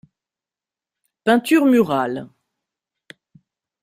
Peintures 1.25 1.63
murales. 1.67 2.25